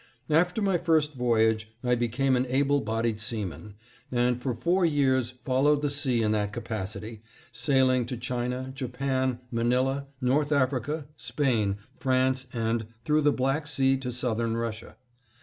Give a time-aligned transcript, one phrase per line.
[0.31, 3.75] After my first voyage I became an able bodied seaman,
[4.11, 10.07] and for four years followed the sea in that capacity, sailing to China, Japan, Manilla,
[10.19, 14.97] North Africa, Spain, France, and through the Black Sea to Southern Russia.